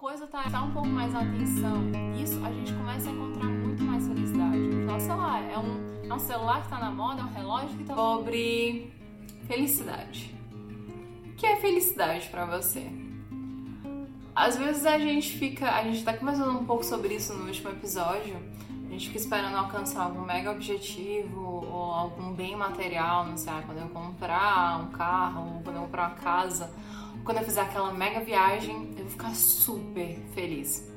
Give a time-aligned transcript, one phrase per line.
[0.00, 1.76] coisa tá, tá um pouco mais atenção
[2.14, 4.56] nisso, a gente começa a encontrar muito mais felicidade.
[4.56, 7.76] Então, sei lá, é um, é um celular que tá na moda, é um relógio
[7.76, 8.92] que tá sobre
[9.48, 10.32] felicidade.
[11.26, 12.88] O que é felicidade para você?
[14.36, 17.70] Às vezes a gente fica, a gente tá conversando um pouco sobre isso no último
[17.70, 18.36] episódio.
[18.86, 23.78] A gente fica esperando alcançar algum mega objetivo ou algum bem material, não sei, quando
[23.78, 26.72] eu comprar um carro, ou quando eu comprar uma casa,
[27.28, 30.90] quando eu fizer aquela mega viagem, eu vou ficar super feliz.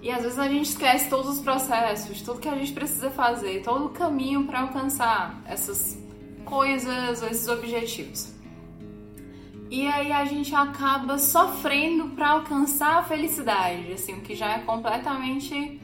[0.00, 3.62] E às vezes a gente esquece todos os processos, tudo que a gente precisa fazer,
[3.62, 6.02] todo o caminho para alcançar essas
[6.46, 8.32] coisas, esses objetivos.
[9.70, 14.60] E aí a gente acaba sofrendo para alcançar a felicidade, assim, o que já é
[14.60, 15.78] completamente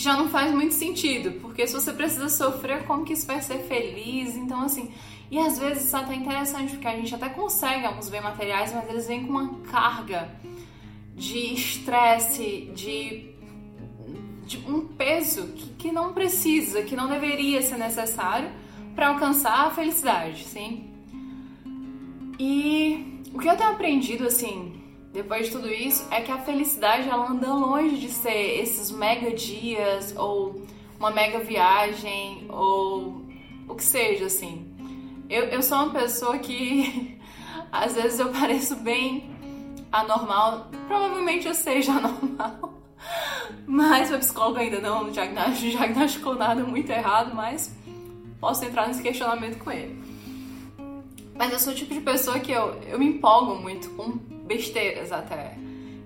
[0.00, 3.42] que já não faz muito sentido, porque se você precisa sofrer, como que isso vai
[3.42, 4.34] ser feliz?
[4.34, 4.90] Então, assim,
[5.30, 8.72] e às vezes isso é até interessante, porque a gente até consegue alguns bem materiais,
[8.72, 10.30] mas eles vêm com uma carga
[11.14, 13.26] de estresse, de,
[14.46, 18.50] de um peso que, que não precisa, que não deveria ser necessário
[18.96, 20.88] para alcançar a felicidade, sim?
[22.38, 24.79] E o que eu tenho aprendido, assim,
[25.12, 29.32] depois de tudo isso, é que a felicidade ela anda longe de ser esses mega
[29.32, 30.62] dias ou
[30.98, 33.22] uma mega viagem ou
[33.68, 34.66] o que seja, assim.
[35.28, 37.18] Eu, eu sou uma pessoa que
[37.72, 39.30] às vezes eu pareço bem
[39.90, 42.74] anormal, provavelmente eu seja anormal.
[43.66, 47.74] Mas o psicólogo ainda não diagnosticou nada muito errado, mas
[48.40, 49.98] posso entrar nesse questionamento com ele.
[51.34, 55.12] Mas eu sou o tipo de pessoa que eu, eu me empolgo muito com besteiras
[55.12, 55.56] até.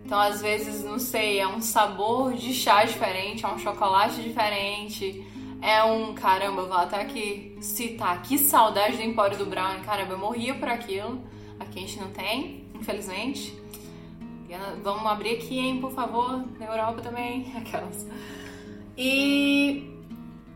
[0.04, 5.24] Então, às vezes, não sei, é um sabor de chá diferente, é um chocolate diferente,
[5.62, 10.18] é um caramba, vou até aqui citar, que saudade do Empório do Brown, caramba, eu
[10.18, 11.22] morria por aquilo.
[11.58, 13.58] Aqui a gente não tem, infelizmente.
[14.82, 18.06] Vamos abrir aqui, hein, por favor, na Europa também, aquelas.
[18.96, 19.90] E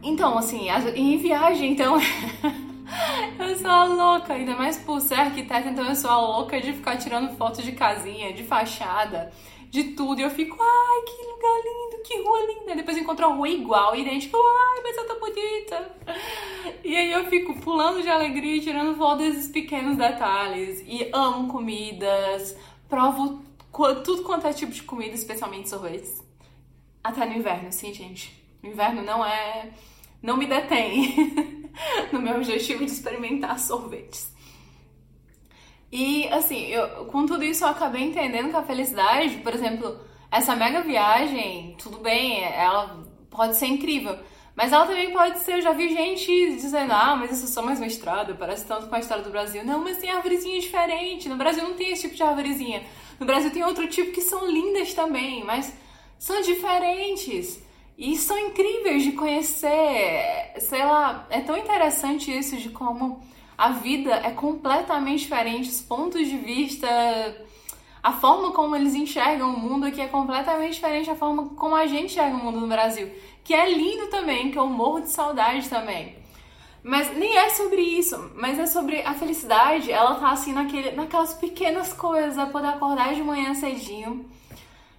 [0.02, 1.96] então, assim, em viagem, então
[3.38, 6.72] Eu sou a louca, ainda mais por ser arquiteta, então eu sou a louca de
[6.72, 9.32] ficar tirando fotos de casinha, de fachada,
[9.70, 10.20] de tudo.
[10.20, 12.74] E eu fico, ai, que lugar lindo, que rua linda.
[12.74, 15.96] Depois eu encontro a rua igual, idêntica, ai, mas eu tô bonita.
[16.82, 20.82] E aí eu fico pulando de alegria tirando fotos desses pequenos detalhes.
[20.84, 22.56] E amo comidas,
[22.88, 23.40] provo
[24.04, 26.20] tudo quanto é tipo de comida, especialmente sorvetes.
[27.04, 28.36] Até no inverno, sim, gente.
[28.62, 29.70] No inverno não é.
[30.20, 31.54] Não me detém.
[32.12, 34.32] no meu objetivo de experimentar sorvetes.
[35.90, 39.98] E assim, eu, com tudo isso eu acabei entendendo que a felicidade, por exemplo,
[40.30, 44.18] essa mega viagem, tudo bem, ela pode ser incrível,
[44.58, 47.62] mas ela também pode ser, eu já vi gente dizendo, ah, mas isso é só
[47.62, 49.64] mais uma estrada, parece tanto com a história do Brasil.
[49.64, 51.28] Não, mas tem árvorezinha diferente.
[51.28, 52.82] No Brasil não tem esse tipo de árvorezinha.
[53.20, 55.72] No Brasil tem outro tipo que são lindas também, mas
[56.18, 57.62] são diferentes.
[57.98, 63.20] E são incríveis de conhecer, sei lá, é tão interessante isso de como
[63.56, 66.86] a vida é completamente diferente, os pontos de vista,
[68.00, 71.88] a forma como eles enxergam o mundo aqui é completamente diferente da forma como a
[71.88, 73.10] gente enxerga o mundo no Brasil,
[73.42, 76.14] que é lindo também, que eu morro de saudade também.
[76.84, 81.34] Mas nem é sobre isso, mas é sobre a felicidade, ela tá assim naquele, naquelas
[81.34, 84.24] pequenas coisas, a poder acordar de manhã cedinho,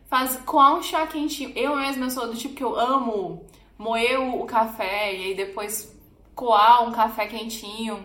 [0.10, 1.54] faz coar um chá quentinho.
[1.56, 3.46] Eu mesma sou do tipo que eu amo
[3.78, 5.96] moer o café e aí depois
[6.34, 8.04] coar um café quentinho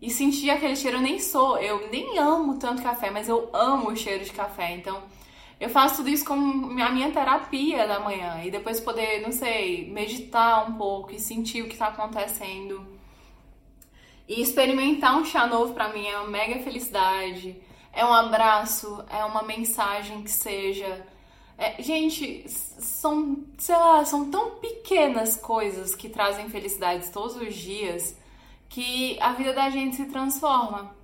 [0.00, 0.96] e sentir aquele cheiro.
[0.96, 4.72] Eu nem sou, eu nem amo tanto café, mas eu amo o cheiro de café.
[4.72, 5.02] Então
[5.60, 9.90] eu faço tudo isso como a minha terapia da manhã e depois poder, não sei,
[9.90, 12.86] meditar um pouco e sentir o que tá acontecendo.
[14.26, 17.60] E experimentar um chá novo para mim é uma mega felicidade.
[17.92, 21.06] É um abraço, é uma mensagem que seja
[21.56, 28.16] é, gente, são, sei lá, são tão pequenas coisas que trazem felicidades todos os dias
[28.68, 30.94] que a vida da gente se transforma.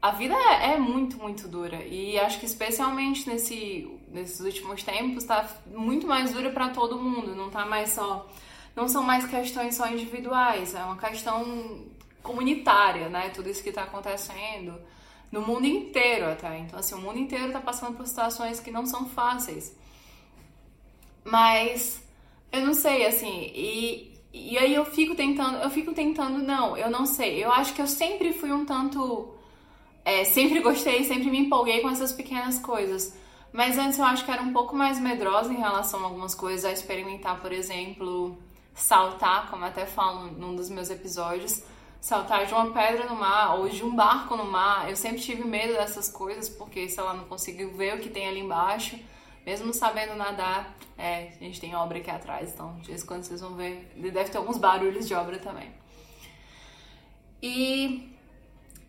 [0.00, 5.24] A vida é, é muito, muito dura e acho que especialmente nesse, nesses últimos tempos
[5.24, 8.26] tá muito mais dura para todo mundo, não tá mais só
[8.74, 11.84] não são mais questões só individuais, é uma questão
[12.22, 13.28] comunitária, né?
[13.30, 14.80] Tudo isso que está acontecendo
[15.30, 16.58] no mundo inteiro até.
[16.58, 19.76] Então, assim, o mundo inteiro está passando por situações que não são fáceis.
[21.24, 22.02] Mas
[22.52, 26.90] eu não sei, assim, e, e aí eu fico tentando, eu fico tentando, não, eu
[26.90, 27.44] não sei.
[27.44, 29.34] Eu acho que eu sempre fui um tanto.
[30.04, 33.16] É, sempre gostei, sempre me empolguei com essas pequenas coisas.
[33.52, 36.64] Mas antes eu acho que era um pouco mais medrosa em relação a algumas coisas,
[36.64, 38.38] a experimentar, por exemplo,
[38.74, 41.62] saltar, como até falo num dos meus episódios,
[42.00, 44.88] saltar de uma pedra no mar ou de um barco no mar.
[44.88, 48.28] Eu sempre tive medo dessas coisas porque, sei lá, não consigo ver o que tem
[48.28, 48.98] ali embaixo
[49.44, 53.24] Mesmo sabendo nadar, é, a gente tem obra aqui atrás, então de vez em quando
[53.24, 55.70] vocês vão ver, deve ter alguns barulhos de obra também.
[57.42, 58.10] E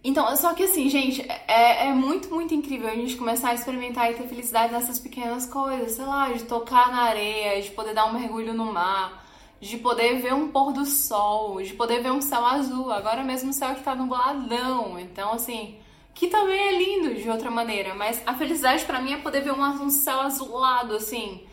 [0.03, 4.11] então, só que assim, gente, é, é muito, muito incrível a gente começar a experimentar
[4.11, 8.05] e ter felicidade nessas pequenas coisas, sei lá, de tocar na areia, de poder dar
[8.05, 9.23] um mergulho no mar,
[9.59, 13.51] de poder ver um pôr do sol, de poder ver um céu azul, agora mesmo
[13.51, 14.99] o céu que tá nubladão.
[14.99, 15.77] Então, assim,
[16.13, 19.53] que também é lindo de outra maneira, mas a felicidade para mim é poder ver
[19.53, 21.45] um, um céu azulado, assim,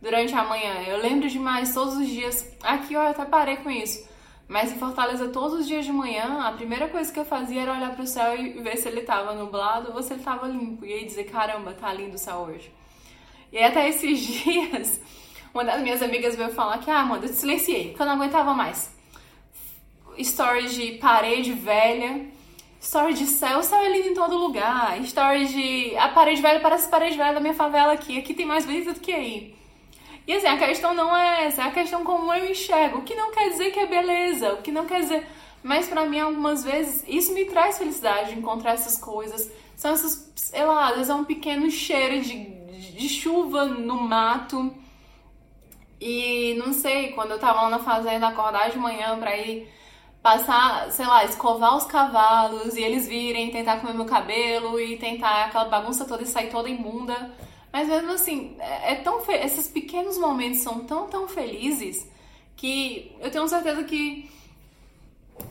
[0.00, 0.82] durante a manhã.
[0.86, 2.56] Eu lembro demais todos os dias.
[2.62, 4.14] Aqui eu até parei com isso
[4.46, 7.72] mas em Fortaleza, todos os dias de manhã, a primeira coisa que eu fazia era
[7.72, 10.84] olhar pro céu e ver se ele tava nublado ou se ele tava limpo.
[10.84, 12.70] E aí dizer, caramba, tá lindo o céu hoje.
[13.50, 15.00] E aí, até esses dias,
[15.52, 18.14] uma das minhas amigas veio falar que, ah, Amanda, eu te silenciei, porque eu não
[18.14, 18.94] aguentava mais.
[20.22, 22.26] Stories de parede velha,
[22.84, 25.00] story de céu, o céu é lindo em todo lugar.
[25.00, 28.44] Story de a parede velha parece a parede velha da minha favela aqui, aqui tem
[28.46, 29.54] mais bonito do que aí.
[30.26, 32.98] E assim, a questão não é essa, é a questão como eu enxergo.
[32.98, 35.26] O que não quer dizer que é beleza, o que não quer dizer.
[35.62, 39.50] Mas para mim, algumas vezes, isso me traz felicidade, encontrar essas coisas.
[39.76, 44.74] São essas, sei lá, às vezes é um pequeno cheiro de, de chuva no mato.
[46.00, 49.68] E não sei, quando eu tava lá na fazenda, acordar de manhã pra ir
[50.24, 55.44] passar, sei lá, escovar os cavalos e eles virem, tentar comer meu cabelo e tentar
[55.44, 57.30] aquela bagunça toda e sair toda imunda.
[57.70, 59.34] Mas mesmo assim, é, é tão fe...
[59.34, 62.10] esses pequenos momentos são tão, tão felizes
[62.56, 64.30] que eu tenho certeza que,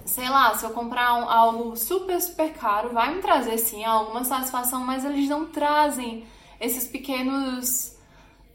[0.05, 4.23] sei lá, se eu comprar um, algo super, super caro, vai me trazer sim alguma
[4.23, 6.25] satisfação, mas eles não trazem
[6.59, 7.95] esses pequenos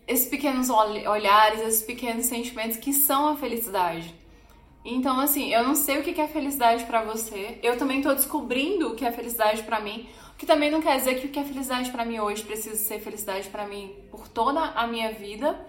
[0.08, 4.12] esses pequenos olhares, esses pequenos sentimentos que são a felicidade.
[4.90, 7.58] Então, assim, eu não sei o que é felicidade para você.
[7.62, 10.08] Eu também tô descobrindo o que é felicidade para mim.
[10.38, 12.98] Que também não quer dizer que o que é felicidade para mim hoje precisa ser
[12.98, 15.60] felicidade para mim por toda a minha vida.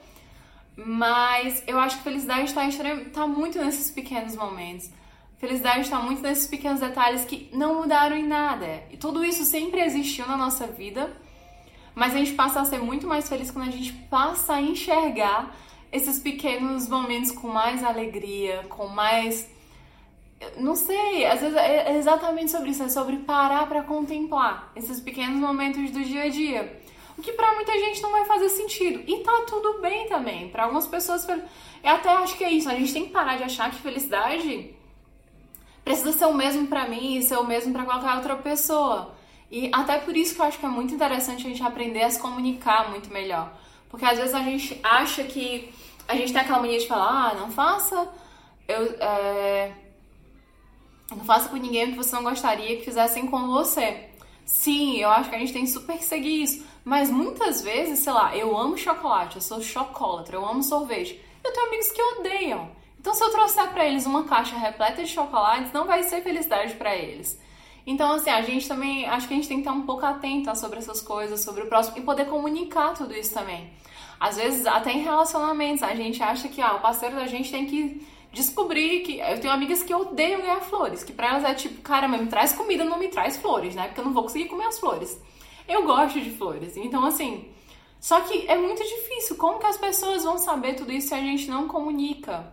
[0.76, 2.62] Mas eu acho que felicidade está
[3.12, 4.90] tá muito nesses pequenos momentos.
[5.38, 8.84] Felicidade está muito nesses pequenos detalhes que não mudaram em nada.
[8.90, 11.12] E tudo isso sempre existiu na nossa vida,
[11.94, 15.54] mas a gente passa a ser muito mais feliz quando a gente passa a enxergar
[15.92, 19.50] esses pequenos momentos com mais alegria, com mais
[20.58, 25.40] não sei, às vezes é exatamente sobre isso, é sobre parar para contemplar esses pequenos
[25.40, 26.82] momentos do dia a dia.
[27.18, 29.04] O que para muita gente não vai fazer sentido.
[29.06, 30.48] E tá tudo bem também.
[30.48, 31.42] Para algumas pessoas, eu
[31.84, 32.70] até acho que é isso.
[32.70, 34.74] A gente tem que parar de achar que felicidade
[35.84, 39.14] precisa ser o mesmo para mim e ser o mesmo para qualquer outra pessoa.
[39.52, 42.10] E até por isso que eu acho que é muito interessante a gente aprender a
[42.10, 43.52] se comunicar muito melhor.
[43.90, 45.74] Porque às vezes a gente acha que
[46.08, 48.08] a gente tem aquela mania de falar, ah, não faça.
[48.68, 49.72] Eu, é,
[51.12, 54.10] não faça com ninguém que você não gostaria que fizessem com você.
[54.46, 56.66] Sim, eu acho que a gente tem super que seguir isso.
[56.84, 61.20] Mas muitas vezes, sei lá, eu amo chocolate, eu sou chocolatra, eu amo sorvete.
[61.44, 62.72] Eu tenho amigos que odeiam.
[63.00, 66.74] Então, se eu trouxer para eles uma caixa repleta de chocolates, não vai ser felicidade
[66.74, 67.40] para eles.
[67.86, 70.54] Então, assim, a gente também, acho que a gente tem que estar um pouco atenta
[70.56, 73.70] sobre essas coisas, sobre o próximo e poder comunicar tudo isso também.
[74.20, 77.66] Às vezes, até em relacionamentos, a gente acha que ah, o parceiro da gente tem
[77.66, 81.82] que descobri que eu tenho amigas que odeiam ganhar flores, que para elas é tipo,
[81.82, 83.88] caramba, me traz comida, não me traz flores, né?
[83.88, 85.20] Porque eu não vou conseguir comer as flores.
[85.68, 86.76] Eu gosto de flores.
[86.78, 87.50] Então, assim,
[88.00, 89.36] só que é muito difícil.
[89.36, 92.52] Como que as pessoas vão saber tudo isso se a gente não comunica?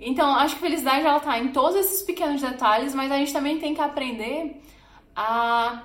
[0.00, 3.58] Então, acho que felicidade ela tá em todos esses pequenos detalhes, mas a gente também
[3.58, 4.62] tem que aprender
[5.14, 5.82] a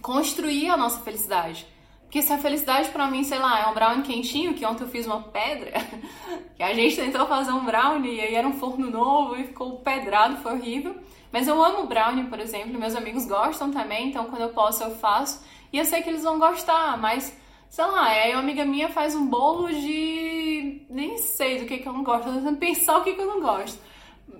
[0.00, 1.66] construir a nossa felicidade.
[2.14, 4.88] Porque se a felicidade para mim, sei lá, é um brownie quentinho, que ontem eu
[4.88, 5.72] fiz uma pedra,
[6.56, 9.78] que a gente tentou fazer um brownie e aí era um forno novo e ficou
[9.80, 10.94] pedrado, foi horrível.
[11.32, 14.92] Mas eu amo brownie, por exemplo, meus amigos gostam também, então quando eu posso eu
[14.92, 15.44] faço.
[15.72, 17.36] E eu sei que eles vão gostar, mas
[17.68, 20.43] sei lá, aí uma amiga minha faz um bolo de.
[20.88, 23.26] Nem sei do que, que eu não gosto, tô tentando pensar o que, que eu
[23.26, 23.78] não gosto.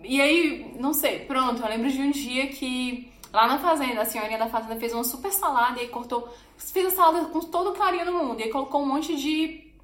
[0.02, 4.04] E aí, não sei, pronto, eu lembro de um dia que Lá na fazenda, a
[4.04, 6.32] senhorinha da fazenda fez uma super salada e cortou.
[6.56, 8.40] Fez a salada com todo o carinho do mundo.
[8.40, 9.74] E colocou um monte de.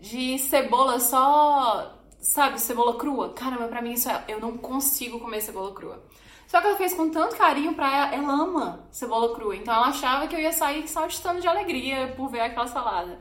[0.00, 1.96] de cebola só.
[2.18, 3.32] Sabe, cebola crua.
[3.32, 4.24] Caramba, pra mim isso é.
[4.26, 6.02] Eu não consigo comer cebola crua.
[6.48, 9.54] Só que ela fez com tanto carinho pra ela, ela ama cebola crua.
[9.54, 13.20] Então ela achava que eu ia sair saltitando de alegria por ver aquela salada.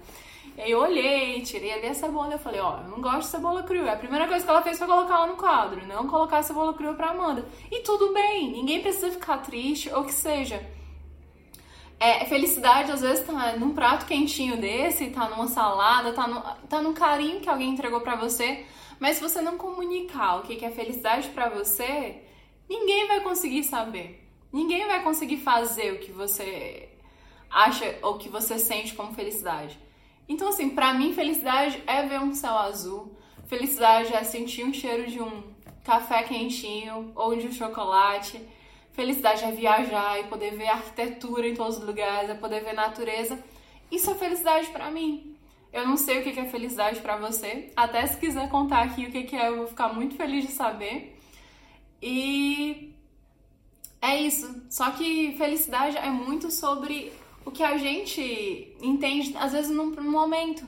[0.65, 3.93] Eu olhei, tirei ali a cebola e falei, ó, eu não gosto de cebola crua.
[3.93, 6.73] A primeira coisa que ela fez foi colocar ela no quadro, não colocar a cebola
[6.73, 7.47] crua pra Amanda.
[7.71, 10.61] E tudo bem, ninguém precisa ficar triste ou que seja.
[11.97, 16.81] É, felicidade às vezes tá num prato quentinho desse, tá numa salada, tá, no, tá
[16.81, 18.65] num carinho que alguém entregou para você.
[18.99, 22.21] Mas se você não comunicar o que é felicidade para você,
[22.69, 24.27] ninguém vai conseguir saber.
[24.51, 26.89] Ninguém vai conseguir fazer o que você
[27.49, 29.79] acha ou que você sente como felicidade.
[30.29, 33.17] Então, assim, pra mim, felicidade é ver um céu azul.
[33.47, 35.43] Felicidade é sentir um cheiro de um
[35.83, 38.39] café quentinho ou de um chocolate.
[38.93, 43.43] Felicidade é viajar e poder ver arquitetura em todos os lugares, é poder ver natureza.
[43.91, 45.35] Isso é felicidade para mim.
[45.73, 47.71] Eu não sei o que é felicidade para você.
[47.75, 51.17] Até se quiser contar aqui o que é, eu vou ficar muito feliz de saber.
[52.01, 52.93] E
[54.01, 54.63] é isso.
[54.69, 57.11] Só que felicidade é muito sobre
[57.49, 60.65] o que a gente entende, às vezes, num, num momento.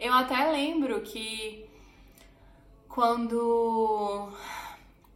[0.00, 1.66] Eu até lembro que
[2.88, 4.32] quando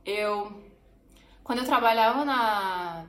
[0.04, 0.52] eu
[1.42, 3.06] quando eu trabalhava na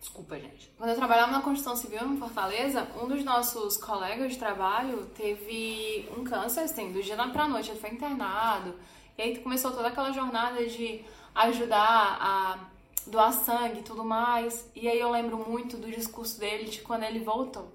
[0.00, 0.72] Desculpa, gente.
[0.76, 6.08] Quando eu trabalhava na construção civil em Fortaleza, um dos nossos colegas de trabalho teve
[6.16, 8.74] um câncer, assim, do dia pra noite, ele foi internado.
[9.16, 12.73] E aí começou toda aquela jornada de ajudar a
[13.06, 14.70] doar sangue e tudo mais.
[14.74, 17.72] E aí eu lembro muito do discurso dele de quando ele voltou.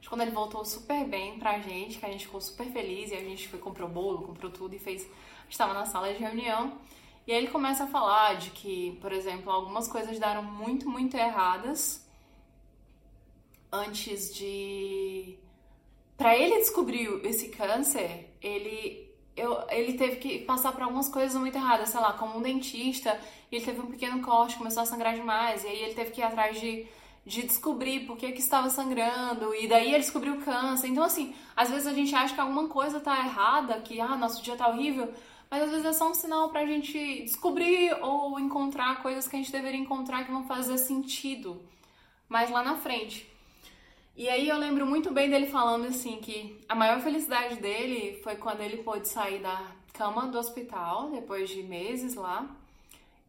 [0.00, 3.14] De quando ele voltou super bem pra gente, que a gente ficou super feliz e
[3.14, 5.06] a gente foi, comprou bolo, comprou tudo e fez.
[5.48, 6.78] Estava na sala de reunião.
[7.26, 11.16] E aí ele começa a falar de que, por exemplo, algumas coisas deram muito, muito
[11.16, 12.04] erradas
[13.72, 15.38] antes de.
[16.16, 19.01] Para ele descobrir esse câncer, ele
[19.36, 23.18] eu, ele teve que passar por algumas coisas muito erradas, sei lá, como um dentista,
[23.50, 26.20] e ele teve um pequeno corte, começou a sangrar demais, e aí ele teve que
[26.20, 26.86] ir atrás de,
[27.24, 30.88] de descobrir por que, que estava sangrando, e daí ele descobriu o câncer.
[30.88, 34.42] Então, assim, às vezes a gente acha que alguma coisa tá errada, que, ah, nosso
[34.42, 35.12] dia tá horrível,
[35.50, 39.38] mas às vezes é só um sinal pra gente descobrir ou encontrar coisas que a
[39.38, 41.60] gente deveria encontrar que vão fazer sentido
[42.28, 43.31] mais lá na frente.
[44.14, 48.36] E aí eu lembro muito bem dele falando assim que a maior felicidade dele foi
[48.36, 52.46] quando ele pôde sair da cama do hospital depois de meses lá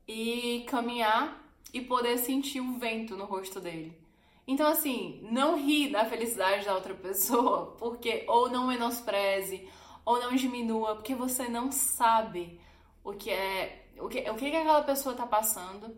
[0.06, 1.42] e caminhar
[1.74, 3.98] e poder sentir o vento no rosto dele.
[4.46, 9.66] Então assim, não ri da felicidade da outra pessoa, porque ou não menospreze
[10.04, 12.60] ou não diminua, porque você não sabe
[13.06, 15.96] o que é o que, o que, que aquela pessoa tá passando,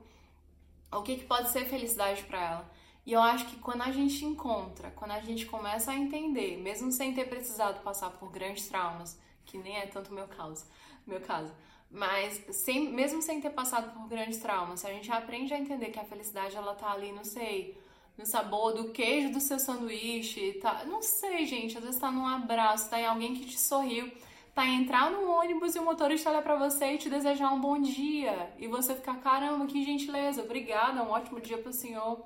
[0.92, 2.72] o que, que pode ser felicidade para ela.
[3.06, 6.92] E eu acho que quando a gente encontra, quando a gente começa a entender, mesmo
[6.92, 10.66] sem ter precisado passar por grandes traumas, que nem é tanto meu caso,
[11.06, 11.54] meu caso,
[11.92, 15.92] mas sem, mesmo sem ter passado por grandes traumas, se a gente aprende a entender
[15.92, 17.78] que a felicidade ela tá ali, não sei,
[18.18, 22.26] no sabor do queijo do seu sanduíche, tá, não sei, gente, às vezes tá num
[22.26, 24.12] abraço, tá em alguém que te sorriu,
[24.56, 27.62] tá em entrar no ônibus e o motorista olha para você e te desejar um
[27.62, 32.26] bom dia, e você ficar, caramba, que gentileza, obrigada, um ótimo dia pro senhor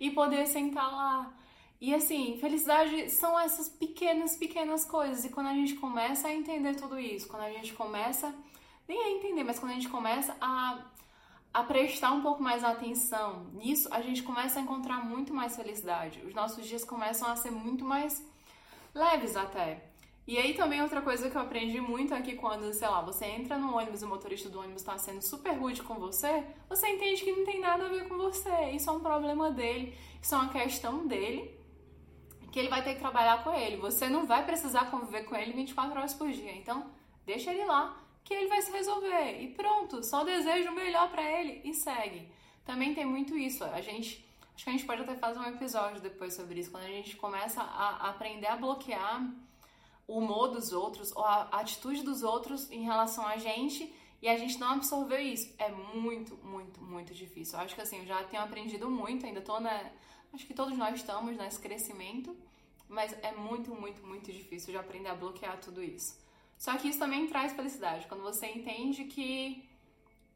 [0.00, 1.32] e poder sentar lá.
[1.80, 5.24] E assim, felicidade são essas pequenas, pequenas coisas.
[5.24, 8.34] E quando a gente começa a entender tudo isso, quando a gente começa,
[8.88, 10.78] nem a entender, mas quando a gente começa a,
[11.52, 16.20] a prestar um pouco mais atenção nisso, a gente começa a encontrar muito mais felicidade.
[16.26, 18.26] Os nossos dias começam a ser muito mais
[18.94, 19.89] leves até.
[20.26, 23.24] E aí também outra coisa que eu aprendi muito é que quando, sei lá, você
[23.24, 26.86] entra no ônibus e o motorista do ônibus está sendo super rude com você, você
[26.88, 28.70] entende que não tem nada a ver com você.
[28.70, 31.58] Isso é um problema dele, isso é uma questão dele,
[32.52, 33.76] que ele vai ter que trabalhar com ele.
[33.78, 36.54] Você não vai precisar conviver com ele 24 horas por dia.
[36.54, 36.90] Então,
[37.24, 39.42] deixa ele lá, que ele vai se resolver.
[39.42, 42.30] E pronto, só desejo o melhor para ele e segue.
[42.64, 43.64] Também tem muito isso.
[43.64, 44.24] A gente,
[44.54, 47.16] acho que a gente pode até fazer um episódio depois sobre isso, quando a gente
[47.16, 49.28] começa a aprender a bloquear
[50.10, 54.36] o humor dos outros ou a atitude dos outros em relação a gente e a
[54.36, 55.54] gente não absorveu isso.
[55.56, 57.56] É muito, muito, muito difícil.
[57.56, 59.90] Eu acho que assim, eu já tenho aprendido muito, ainda tô na.
[60.32, 62.36] Acho que todos nós estamos nesse crescimento,
[62.88, 66.18] mas é muito, muito, muito difícil de aprender a bloquear tudo isso.
[66.58, 69.64] Só que isso também traz felicidade, quando você entende que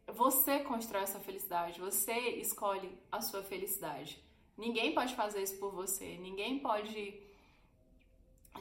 [0.06, 2.16] você constrói essa felicidade, você
[2.46, 4.22] escolhe a sua felicidade.
[4.56, 7.20] Ninguém pode fazer isso por você, ninguém pode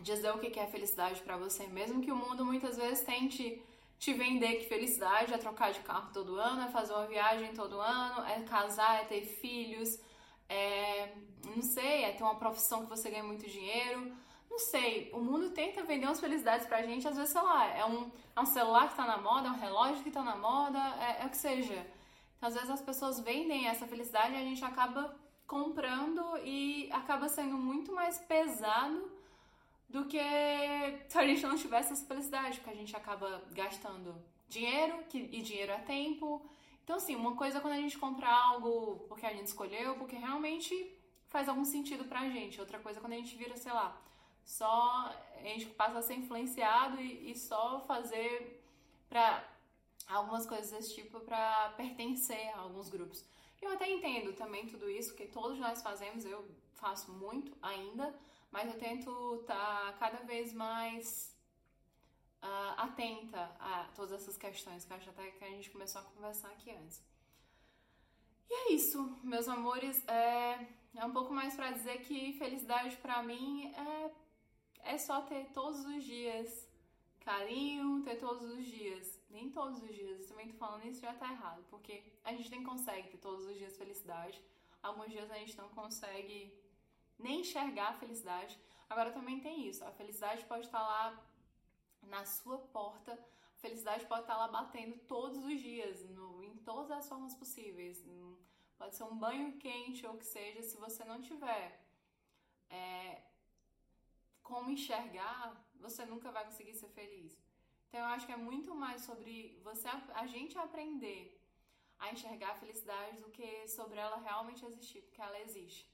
[0.01, 3.62] dizer o que é felicidade para você, mesmo que o mundo muitas vezes tente
[4.00, 7.79] te vender que felicidade é trocar de carro todo ano, é fazer uma viagem todo
[7.79, 9.97] ano, é casar, é ter filhos,
[10.50, 11.13] é,
[11.55, 14.13] não sei, é ter uma profissão que você ganha muito dinheiro,
[14.50, 17.85] não sei, o mundo tenta vender umas felicidades pra gente, às vezes, sei lá, é
[17.85, 20.79] um, é um celular que tá na moda, é um relógio que tá na moda,
[21.00, 21.88] é, é o que seja.
[22.38, 25.15] Então, às vezes as pessoas vendem essa felicidade e a gente acaba
[25.47, 29.12] comprando e acaba sendo muito mais pesado
[29.93, 30.17] do que
[31.07, 34.15] se a gente não tivesse essa felicidade, porque a gente acaba gastando
[34.50, 36.43] dinheiro, que, e dinheiro é tempo.
[36.83, 40.15] Então, assim, uma coisa é quando a gente compra algo porque a gente escolheu, porque
[40.15, 40.73] realmente
[41.27, 42.59] faz algum sentido pra gente.
[42.59, 43.95] Outra coisa é quando a gente vira, sei lá,
[44.43, 48.65] só a gente passa a ser influenciado e, e só fazer
[49.07, 49.47] pra
[50.07, 53.23] algumas coisas desse tipo para pertencer a alguns grupos.
[53.62, 58.13] Eu até entendo também tudo isso, que todos nós fazemos, eu faço muito ainda,
[58.53, 59.10] mas eu tento
[59.41, 61.36] estar tá cada vez mais
[62.43, 66.50] uh, atenta a todas essas questões que acho até que a gente começou a conversar
[66.50, 67.03] aqui antes.
[68.48, 70.07] E é isso, meus amores.
[70.07, 74.12] É, é um pouco mais para dizer que felicidade para mim é,
[74.93, 76.69] é só ter todos os dias
[77.22, 79.19] carinho, ter todos os dias.
[79.31, 82.51] Nem todos os dias, eu também tô falando isso já tá errado, porque a gente
[82.51, 84.39] nem consegue ter todos os dias felicidade.
[84.83, 86.53] Alguns dias a gente não consegue
[87.24, 88.60] nem enxergar a felicidade.
[88.89, 91.06] Agora também tem isso, a felicidade pode estar lá
[92.03, 96.92] na sua porta, a felicidade pode estar lá batendo todos os dias, no, em todas
[96.92, 98.03] as formas possíveis.
[98.77, 101.65] Pode ser um banho quente ou o que seja, se você não tiver
[102.70, 103.22] é,
[104.42, 107.42] como enxergar, você nunca vai conseguir ser feliz.
[107.88, 111.39] Então eu acho que é muito mais sobre você a gente aprender
[112.00, 115.92] a enxergar a felicidade do que sobre ela realmente existir, porque ela existe.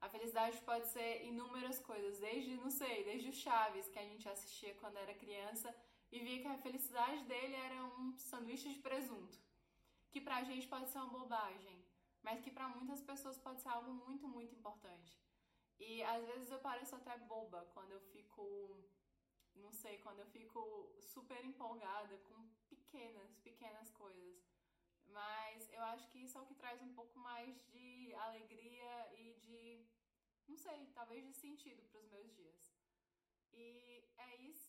[0.00, 4.28] A felicidade pode ser inúmeras coisas, desde, não sei, desde o Chaves, que a gente
[4.28, 5.74] assistia quando era criança
[6.12, 9.38] e via que a felicidade dele era um sanduíche de presunto,
[10.10, 11.84] que pra gente pode ser uma bobagem,
[12.22, 15.18] mas que para muitas pessoas pode ser algo muito, muito importante.
[15.78, 18.44] E às vezes eu pareço até boba quando eu fico,
[19.54, 24.45] não sei, quando eu fico super empolgada com pequenas, pequenas coisas.
[25.08, 29.34] Mas eu acho que isso é o que traz um pouco mais de alegria e
[29.40, 29.86] de,
[30.48, 32.74] não sei, talvez de sentido para os meus dias.
[33.52, 34.65] E é isso,